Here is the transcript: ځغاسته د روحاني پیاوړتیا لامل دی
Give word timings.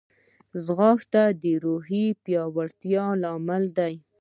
ځغاسته 0.65 1.23
د 1.41 1.45
روحاني 1.63 2.05
پیاوړتیا 2.23 3.05
لامل 3.21 3.63
دی 3.77 3.93